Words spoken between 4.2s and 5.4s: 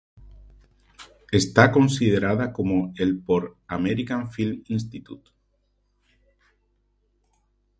Film Institute.